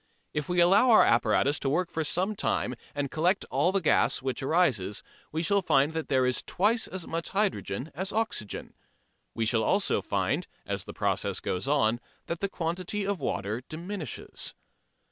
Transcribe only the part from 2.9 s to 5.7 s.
and collect all the gas which arises, we shall